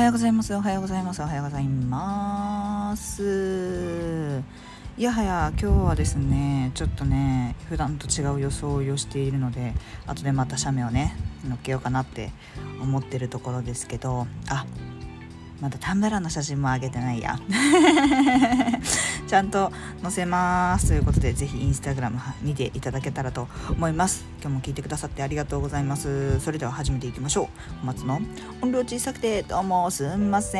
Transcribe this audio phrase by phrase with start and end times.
[0.00, 0.54] はようございます。
[0.54, 1.20] おはようございます。
[1.20, 4.42] おはようございます。
[4.96, 9.74] いやはや今日はですねちょっとね普段と違う装いをしているので
[10.06, 11.14] 後でまた写メをね
[11.46, 12.30] 載っけようかなって
[12.80, 14.26] 思ってるところですけど。
[14.48, 14.64] あ
[15.60, 17.38] まだタンブラーの写真も上げてないや。
[19.30, 19.70] ちゃんと
[20.02, 20.88] 載せます。
[20.88, 24.24] ということでぜひインスタグラム見ていただけたらと思います。
[24.40, 26.40] 今日も聞いてくださってありがとうございます。
[26.40, 27.46] それでは始めていきましょう。
[27.82, 28.20] 小松の
[28.60, 30.58] 音量小さくてどうもすんませ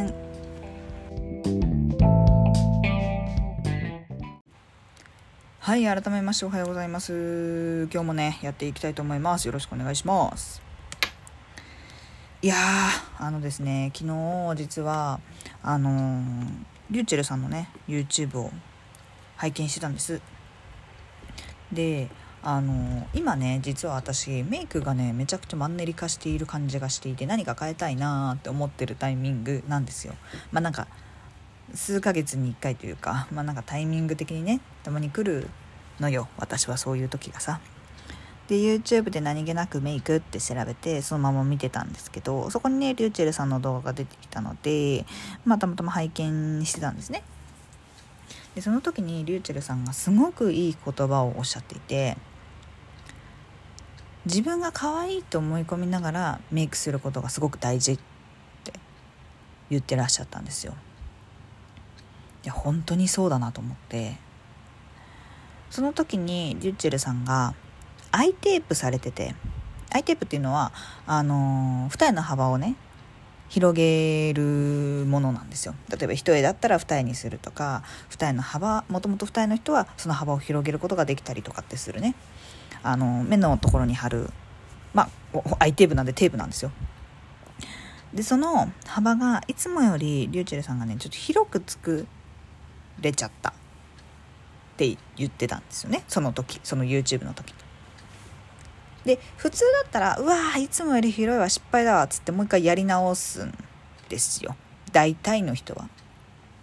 [0.00, 0.14] ん。
[5.60, 7.86] はい改めましておはようございます。
[7.92, 9.44] 今日もねやっていきたいと思います。
[9.44, 10.71] よろしくお願いします。
[12.44, 12.56] いや
[13.20, 15.20] あのですね昨日実は
[15.62, 16.46] あのー、
[16.90, 18.50] リューチェルさんのね YouTube を
[19.36, 20.20] 拝見してたんです。
[21.70, 22.08] で
[22.42, 30.14] あのー、今ね実は私メイクがねめちゃくちゃマンネリ化している感じがしていて何か変えたいなって思ってるタイミングなんですよ。
[30.50, 30.88] まあなんか
[31.76, 35.48] 数ヶ月に1回というかまあなんかタイミング的にねたまに来る
[36.00, 37.60] のよ私はそういう時がさ。
[38.52, 45.06] で YouTube で何気なくメイクって調べてそのまま見てたんですけどそこにねリューチェルさんの動画が出てきたので
[45.46, 47.22] まあたまたま拝見してたんですね。
[48.54, 52.18] でその時にリューチェルさんがすごくいい言葉をおっしゃっていて
[54.26, 57.98] 自分が可愛いと思い込みながらメイクすることがすごく大事っ
[58.64, 58.74] て
[59.70, 60.74] 言ってらっしゃったんですよ。
[62.44, 64.18] いや本当にそうだなと思って。
[65.70, 67.54] その時にリューチェルさんが
[68.12, 69.34] アイテープされてて
[69.90, 70.72] アイテープっていうのは
[71.06, 72.76] あの、二重の幅をね
[73.48, 75.74] 広げるものなんですよ。
[75.90, 82.14] 例えば一重だったら二重にするとか二重の幅もともと二重の人はその幅を広げることができたりとかってするね。
[82.82, 84.30] あの目のところに貼る
[84.94, 86.70] まあアイテープなんでテープなんですよ。
[88.14, 92.06] でその幅がいつもよりリューチェルさんがねちょっと広く作
[93.00, 93.52] れちゃったっ
[94.76, 96.04] て言ってたんですよね。
[96.08, 97.52] その時その YouTube の時
[99.04, 103.52] で普通だったらうわーいつもより広いわ失敗だわっつってもう一回やり直すん
[104.08, 104.56] ですよ。
[104.92, 105.88] 大体の人は。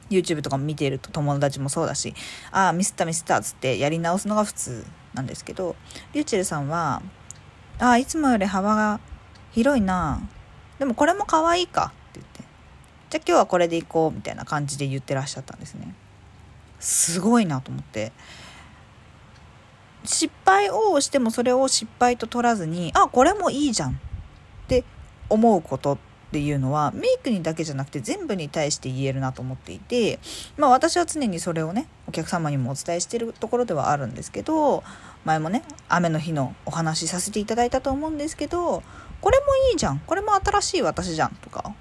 [0.10, 2.16] YouTube とかも見ていると友達もそうだし
[2.52, 5.76] ああミスったミスったっつってやり直すのが普通なんですけど
[6.14, 7.04] リューチェルさんは
[7.80, 9.00] ああいつもより幅が
[9.52, 10.22] 広いな
[10.80, 12.44] でもこれも可愛いかって言って
[13.10, 15.94] じゃあ今日はこれでいこうみたいな感じで言ってらっしゃったんですね。
[16.80, 18.14] すごいなと思って
[20.12, 23.92] 失敗をしてもそれを失敗と取らずにあこれもいいじゃん。
[23.92, 23.94] っ
[24.68, 24.84] て
[25.30, 25.98] 思うことっ
[26.32, 30.20] ていうのはメイクにだけじゃなくて全部に対して言えるなと思っていて
[30.58, 34.84] まあ私は常にそれをねお客様にもお伝えしてるところではあるんですけど
[35.26, 38.84] 前もね雨の日のお話しさせていただいたと思うんですけど
[39.22, 40.00] これもいいじゃん。
[40.00, 41.76] これも新しい私じゃんとか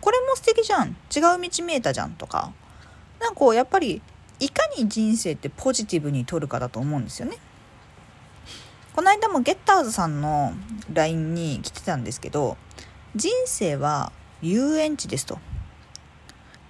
[0.00, 0.88] これも素敵じゃん。
[1.14, 2.52] 違う道見えたじゃんとか。
[3.20, 4.02] なんかこうやっぱり
[4.38, 7.38] いかに人生ってポジティブに取るかだと思うんですよね。
[8.96, 10.54] この間もゲッターズさんの
[10.90, 12.56] LINE に来てたんですけど
[13.14, 15.38] 人生は遊園地ですと。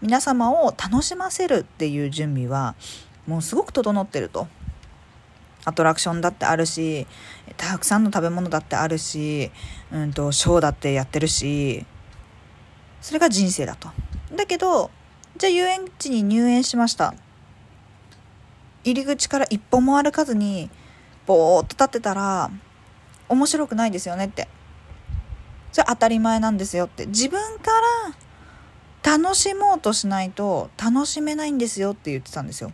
[0.02, 2.74] 皆様を楽しませるっていう準備は
[3.28, 4.48] もうすごく整ってると。
[5.64, 7.06] アトラクションだってあるし
[7.56, 9.52] たくさんの食べ物だってあるし、
[9.92, 11.84] うんと、ショーだってやってるし
[13.00, 13.88] それが人生だと。
[14.34, 14.90] だけど
[15.36, 17.14] じゃあ遊園地に入園しました。
[18.82, 20.70] 入り口から一歩も歩かずに
[21.26, 22.50] ぼーっと立ってたら
[23.28, 24.48] 面白くないですよねって。
[25.72, 27.06] それ当たり前なんですよって。
[27.06, 27.70] 自分か
[29.04, 32.72] ら楽しもうとしないと楽しめないんですよって言ってたんですよ。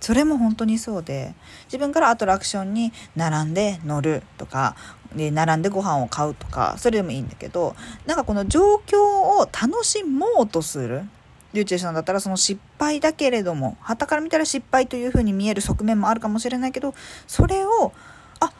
[0.00, 4.76] それも本当にそうで自分からアトラクションに並んで乗るとか
[5.16, 11.08] で並んでご飯を買うとかそれでもいいんだけどなんかこの状況を楽しもうとする
[11.54, 16.94] リュウチェさんだったらその失敗だけれども旗から見たら失敗というふうに見える側面もあるかもしれないけど
[17.28, 17.92] それを
[18.40, 18.52] あ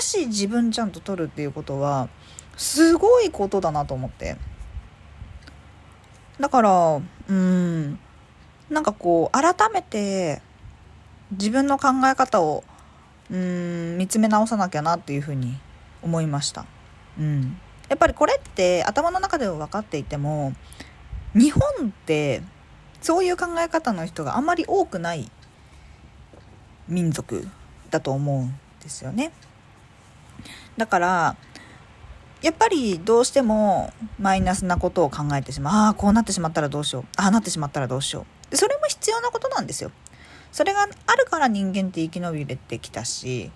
[0.00, 2.08] 新しい自分ちゃんと取るっていうことは
[2.56, 4.36] すごいことだなと思って
[6.38, 7.98] だからうん
[8.70, 10.40] なんかこう改めて
[11.32, 12.62] 自分の考え方を
[13.28, 15.58] うん見つめ直さなきゃなっていうふうに
[16.00, 16.64] 思いました。
[17.18, 17.58] うん、
[17.88, 20.52] やっぱりこれって頭の中では分かっていても
[21.36, 22.42] 日本って
[23.02, 25.30] そういう考え方の人があまり多くない
[26.88, 27.46] 民族
[27.90, 29.32] だと思うんですよね。
[30.76, 31.36] だから
[32.42, 39.90] やっぱりどうしてもマイナスなことを考えてしまうああこうなってしまったらどうしようああなってしまったらどうしようそれも必要なことなんですよ。
[40.52, 43.50] それがあるから人間って生き延びれてきたし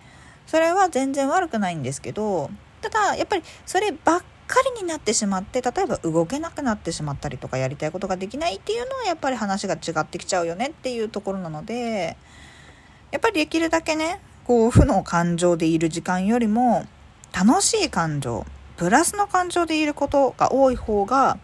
[0.47, 2.51] それは全然悪くないんですけど
[2.83, 12.17] ただやっぱりそればっかりになってしまって例えば動けなくなってしまったりとかやりたいことができないっていうのはやっぱり話が違ってきちゃうよねっていうところなので
[13.13, 16.87] やっぱりできるだけねこう負の感情でいる時間よりも
[17.33, 18.45] 楽しい感情
[18.77, 21.39] プラスの感情でいることが多い方が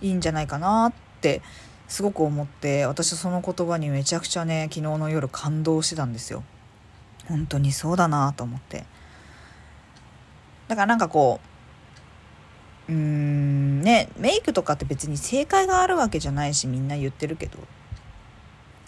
[0.00, 1.40] いいんじゃないかなって
[1.88, 6.44] すごく思って私はその言葉にめちゃくちゃね昨日の夜感動してたんですよ。
[7.28, 8.84] 本当にそうだなと思って。
[10.68, 11.49] だからなんかこう
[12.90, 17.58] うーんねメイクとかって別に正解があるわけじゃないしみんな言ってるけど。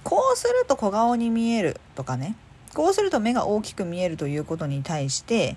[0.04, 2.36] こうすると小顔に見えるとかね。
[2.74, 5.56] こうすると目が大きく見えるということに対して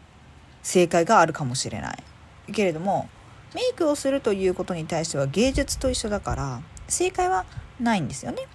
[0.63, 2.03] 正解があるかもしれない。
[2.53, 3.09] けれども
[3.53, 7.45] メイクをするということに対しては芸術と一緒だから正解は
[7.79, 8.47] ないんですよね。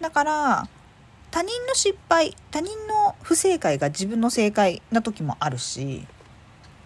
[0.00, 0.68] だから
[1.30, 6.06] 他人の失敗他人の不正解が自分の正解な時もあるし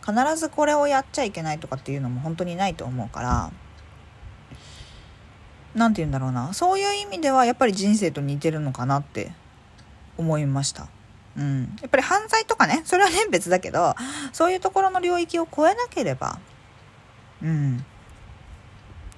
[0.04, 3.52] 必ずこれをやっちゃいけないとかっていうのも本当にないと思うから
[5.75, 6.52] 何て言うんだろうな。
[6.52, 9.32] そういう意味ではやっぱり人生と似てるのかなって
[10.19, 10.88] 思いました。
[11.34, 13.94] うん、やっぱり犯罪とかねそれはね別だけど
[14.32, 16.38] そういうところの領域を超えなければ
[17.43, 17.84] うん。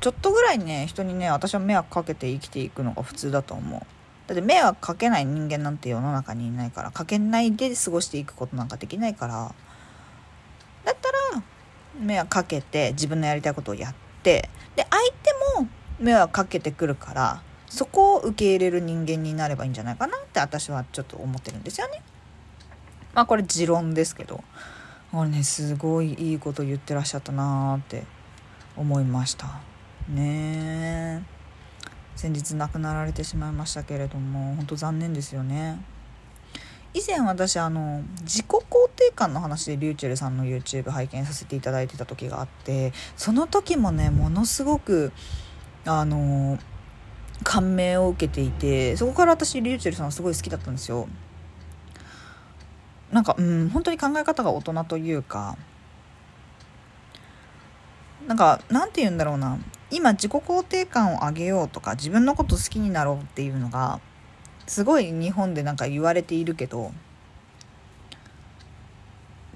[0.00, 3.81] ちょっとぐらいね人にね私は迷惑かけて生きていくのが普通だと思う。
[4.26, 9.54] だって迷惑かけない人間なんて世の中にいないからかけないで過ごしていくことなんかできないからだったら
[12.00, 15.69] 迷惑かけて自分のやりたいことをやってで相手も
[15.99, 22.02] 迷惑かけてくるからそこを受け入れる人間になればいいんじゃないかなって私はちょっと思ってるんですよね。
[23.14, 24.43] まあこれ持論ですけど
[25.12, 28.05] あれねすごいいいこと言ってらっしゃったなーって
[28.76, 29.61] 思いました。
[30.08, 31.25] ね
[32.17, 35.79] 先日亡くなられてしまいましたけれども本当残念ですよね
[36.93, 45.12] 以前私あの自己肯定感の話でリューチェルさんの YouTube 拝見させていただいてた時があってその時もねものすごく
[45.85, 46.59] あの
[47.43, 51.09] 感銘を受けていてそこから私リューチェルさんすごい好きだったんですよ。
[53.12, 55.56] なんかうん本当に考え方が大人というか
[58.27, 59.59] なんかなんて言うんだろうな。
[59.91, 64.01] 今自己肯定感を上げようとか自分のこと好きになろうっていうのが
[64.67, 66.91] すごい日本でなんか言われているけど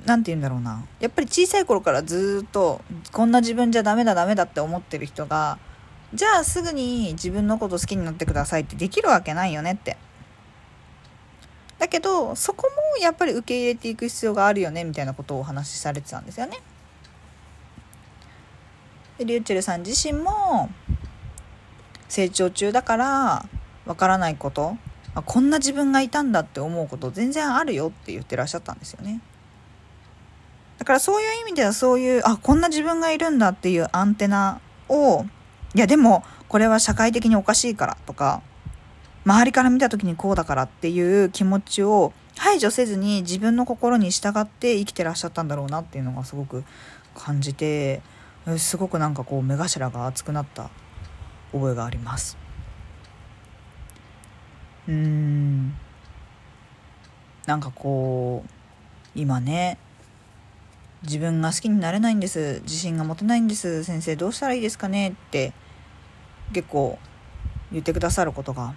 [0.09, 0.85] 何て言うんだろうな。
[1.01, 2.81] やっぱり小さい頃からずっと
[3.13, 5.59] こんな自分じゃダメだダメだって思ってる人が
[6.15, 9.99] じゃあすぐに自分のこと好きになってくださいってできるわけないよねって。
[11.79, 16.59] だけどそこもやっぱり受け入れていく必要があるよねみたいなことをお話しされてたんですよね。
[19.19, 20.71] でリューチェルさん自身も
[22.09, 23.47] 成長中だから
[23.85, 24.77] わからないこと
[25.25, 29.21] こんな自分がいたんだって思うこと全然あるよって言ってらっしゃったんですよね。
[30.79, 35.25] だからそういう意味ではそういうあこんな自分がいるんだっていうアンテナを
[35.75, 38.43] いやでもこれは社会的におかしいからとか
[39.25, 46.65] 周りから見た時にこうだからっていう気持ちを排除せずに自分の心に従って生きてらっしゃったんだろうなっていうのがすごく
[47.15, 48.01] 感じて
[48.57, 50.71] すごくなんかこう目頭が熱くなった
[51.53, 52.39] 覚えがあります。
[54.89, 55.75] うん。
[57.47, 59.79] なんかこう今ね
[61.03, 62.61] 自分が好きになれないんです。
[62.63, 63.85] 自信が持てないんです。
[63.85, 65.53] 先生どうしたらいいですかねって
[66.53, 66.99] 結構
[67.71, 68.75] 言ってくださることが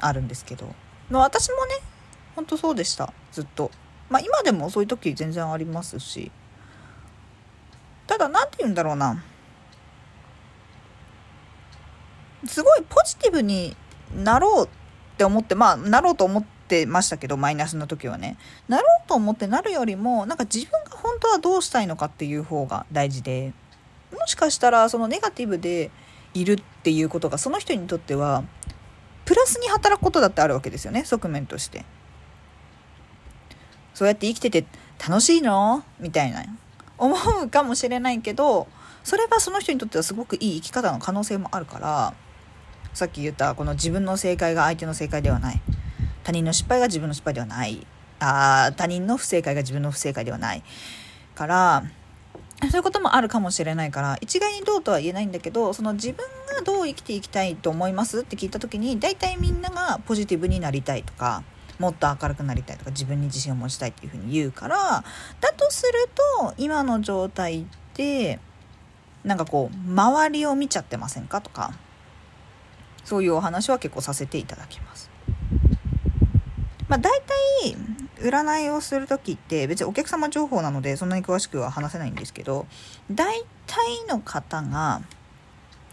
[0.00, 0.74] あるんですけど。
[1.10, 1.74] まあ私もね
[2.36, 3.12] ほんとそうでした。
[3.32, 3.70] ずっと。
[4.08, 6.30] まあ今でもそういう時全然ありますし。
[8.06, 9.22] ただ何て言うんだろうな。
[12.46, 13.76] すごいポジティブに
[14.14, 14.68] なろうっ
[15.16, 16.55] て思ってまあなろうと思って
[16.86, 18.36] ましたけどマイナスの時はね。
[18.68, 23.52] なろうと思ってなるよりもなんか自分が本当はどうしたいのかっていう方が大事で。
[24.12, 25.90] もしかしたらそのネガティブで
[26.34, 28.44] いるっていうことがその人にとっては
[29.24, 31.04] プラスに働くことだってあるわけですよね。
[31.04, 31.84] 側面として。
[33.94, 34.64] そうやって生きてて
[35.06, 35.84] 楽しいの？
[36.00, 36.44] みたいな。
[36.98, 38.68] 思うかもしれないけど
[39.04, 42.14] それはその人にとってはすごくいい生き方の可能性もあるから
[42.94, 45.60] さっき言ったこの自分の正解が相手の正解ではない。
[46.26, 47.86] 他人の失敗が自分の失敗ではない
[48.18, 50.64] あ他人の不正解が自分の不正解ではない
[51.36, 51.84] から
[52.62, 61.44] そういうこともあるかもしれないから一概にどうとは言えないんだけどその自分がどう生きていきたいと思いますって聞いた時に大体みんながポジティブになりたいとか
[61.78, 65.04] もっと明るくなりたいとか自分に自信を持ちたいっていうふうに言うから
[65.40, 65.92] だとする
[66.40, 67.64] と今の状態っ
[67.94, 68.40] て
[69.22, 71.72] なんかこう周りを見ちゃってませんかとか
[73.04, 75.15] そういうお話は結構させていただきます。
[76.96, 77.76] まあ、大体
[78.26, 82.66] 占いをする時って別にお客様情報なのでそんなに詳しくは話せないんですけど
[83.10, 85.02] 大体の方が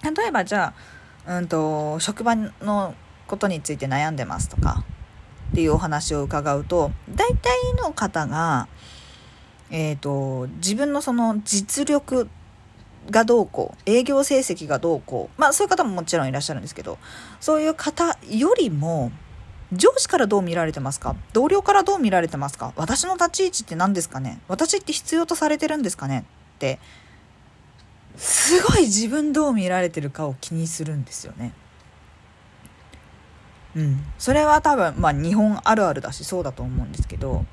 [0.04, 0.74] 例えばじゃ
[1.26, 2.96] あ、うんと、職場の
[3.28, 4.84] ことについて悩んでますとか
[5.52, 8.68] っていうお話を伺うと大体の方が、
[9.72, 12.30] えーと、自分のその実力
[13.10, 16.98] がどうこう営業成績がどうこうまあそういう方ももちろんいらっしゃるんですけど
[17.42, 19.12] そういう方よりも
[19.76, 21.16] 上司からどう見られてますか？
[21.34, 22.74] 同僚からどう見られてますか？
[22.76, 24.40] 私の立ち位置って何ですかね？
[24.48, 26.26] 私って必要とされてるんですかね？
[26.56, 26.80] って
[28.18, 31.54] すごい自分どう見られてるかを気にするんですよね。
[33.76, 37.46] うん、それは多分まあ日本あるあるだしそうだと思うんですけど。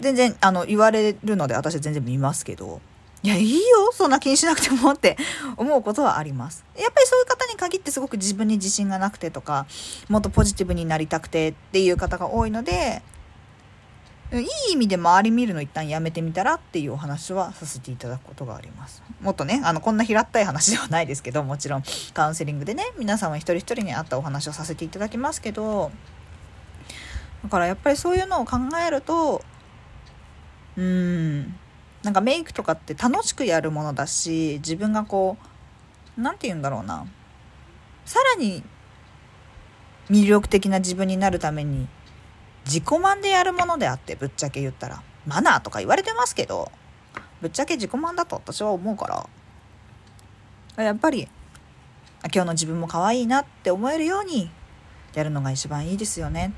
[0.00, 2.80] 全然あの言われるので私は全然見ますけど。
[3.22, 5.16] いやいいよそんな気にしなくてもって
[5.56, 9.66] 思うことはありますやっぱりそういう方に限ってすごく自分に自信がなくてとか
[10.08, 13.02] もっとポジティブになりたくてっていう方が多いので
[14.32, 19.02] いい意味で周り見るの一旦やめてみたらっていうお話はさせていただくことがあります。
[19.20, 21.82] もっとね、あの、こんな平ったい話ではないですけど、もちろん
[22.14, 25.90] カウンセリングでね、皆様一人一人に合ったお話をさせていただきますけど、
[27.42, 29.42] だからやっぱりそういうのを考えると、
[30.76, 31.58] うーん、
[32.02, 35.36] なんかメイクとかって楽しくやるものだし、自分がこ
[36.16, 37.06] う、何て言うんだろうな、
[38.04, 38.62] さらに
[40.08, 41.88] 魅力的な自分になるために
[42.64, 45.02] 自己満でやるものであってぶっちゃけ言ったら。
[45.26, 46.72] マナーとか言われてますけど
[47.42, 49.28] ぶっちゃけ自己満だと私は思うか
[50.76, 50.84] ら。
[50.84, 51.28] やっぱり
[52.32, 54.50] 今日の自分も可愛いなって思えるように
[55.14, 56.54] やるのが一番いいですよね。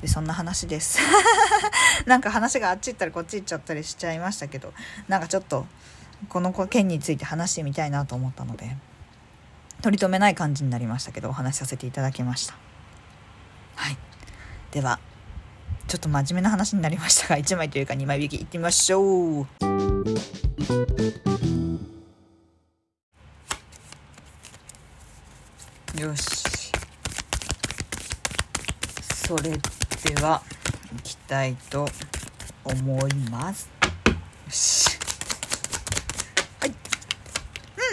[0.00, 1.00] でそんな話です。
[2.06, 4.72] なんか話があっち行ったりこっち行っちゃったりしちゃいましたけど
[5.08, 5.66] なんかちょっと
[6.28, 8.76] この件について話してみたいなと思ったので
[9.82, 12.54] 取り留めない感じになりましたけどお話しさせていただきました。
[13.76, 13.98] はい。
[14.70, 14.98] では
[15.86, 19.46] ちょっと真面目な話になりましたが1枚というか2枚引きいってみましょう。
[26.00, 26.72] よし。
[29.26, 29.58] それで
[30.22, 30.42] は
[30.96, 31.86] いきたいと
[32.64, 34.98] 思いますよし
[36.60, 36.74] はい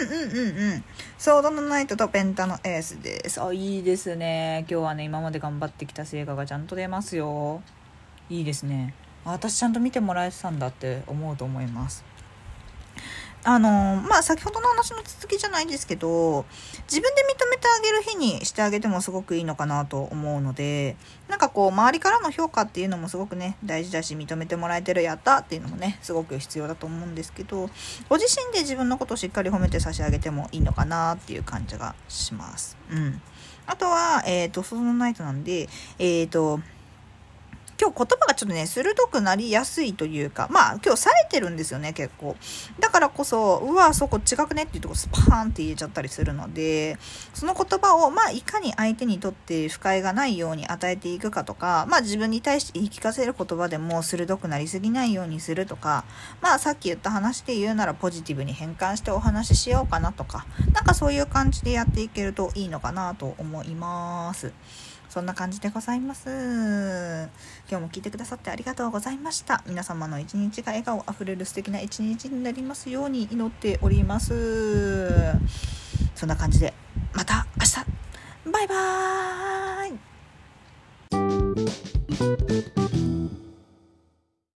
[0.00, 0.84] うんうんうんうん
[1.18, 3.42] ソードのナイトとペンタのエースです。
[3.42, 4.66] あ、いいですね。
[4.68, 7.62] 今日はね、今まで頑張ってきた成果がちゃんと出ますよ。
[8.28, 8.94] いいですね。
[9.24, 12.04] 私ちゃんと見てもらえてたんだって思うと思います。
[13.46, 16.46] あのまあ先ほどの話の続きじゃないですけど
[16.90, 20.96] 自分で認めてあげる日にしてあげてもすごくいいのかなと思うので
[21.28, 27.68] なんかこう周りからの評価っていうのもすごくね大事だし認めてもらえてるやったっていうのもねすごく必要だと思うんですけど
[28.08, 32.78] ご自身で自分のことをしっかり褒めて差し上げてもいいのかなっていう感じがします。
[32.90, 33.20] うん、
[33.66, 35.68] あとは、えっ、ー、と、そのナイトなんで、
[35.98, 36.60] えっ、ー、と、
[37.84, 42.34] 今日言葉がちょっとね、鋭くなりやすいというか、まあ今日冴えてるんですよね、結構。
[42.80, 46.96] だからこそ、うわ、そこ違くねっていうとこスパーンって言えちゃったりするので、
[47.34, 56.06] その言葉を、まあいかに相手にとって不快がないように与えていくかとか、まあ自分に対して言い聞かせる言葉でも鋭くなりすぎないようにするとか、
[56.40, 64.52] まあさっき言った話で言うならポジティブに変換してお話ししようかなとか、なんかそういう感じでやっていけるといいのかなと思います。
[65.14, 66.28] そんな感じでございます。
[67.70, 69.62] 今日も聞いてくださってありがとうございました。
[69.64, 75.34] 皆様の一日が笑顔あふれる素敵な一日になりますように祈っております。
[76.16, 76.74] そんな感じで、
[77.12, 77.76] また明日
[78.50, 82.83] バイバーイ